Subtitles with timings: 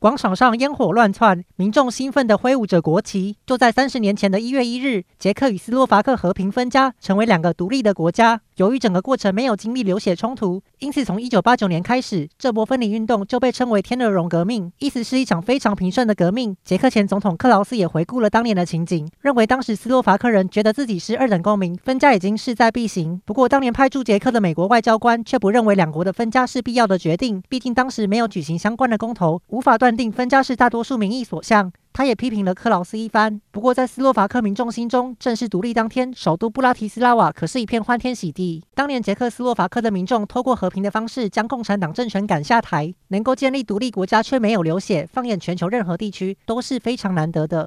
[0.00, 3.36] 广场上烟火乱窜，民众兴奋地挥舞着国旗。
[3.44, 8.40] 就在三十年前的一月一日，捷克与斯洛伐克和平分家，成为两个独立的国家。
[8.58, 16.56] 由于整个过程没有经历流血冲突，因此从一九八九年开始，这波分离运动就被称为“天鹅绒革命”，意思是一场非常平顺的革命。
[16.64, 23.20] 捷克前总统克劳斯也回顾了当年的情景，认为当时斯洛伐克人觉得自己是二等公民，分家已经势在必行。
[23.24, 31.72] 不过，当年派驻捷克的美国外交官却不认为两国的分家是必要的决定，毕竟当时没有举行相关的公投，无法断断定分家是大多数民意所向。
[31.94, 33.40] 他也批评了克劳斯一番。
[33.50, 38.62] 不过，在斯洛伐克民众心中，正式独立当天，首都布拉提斯拉瓦可是一片欢天喜地。
[38.74, 47.66] 当年捷克斯洛伐克的民众通过和平的方式将共产党政权赶下台，能够建立独立国家却没有流血，放眼全球任何地区都是非常难得的。